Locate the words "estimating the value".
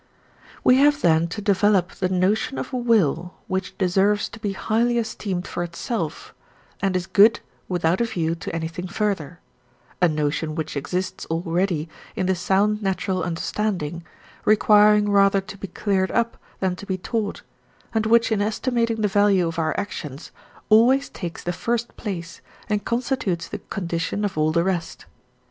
18.41-19.47